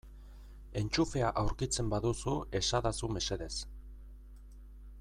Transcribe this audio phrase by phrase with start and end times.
[0.79, 3.53] Entxufea aurkitzen baduzu esadazu mesedez.